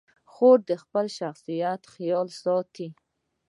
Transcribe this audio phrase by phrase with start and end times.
[0.31, 2.87] خور د خپل شخصیت خیال ساتي.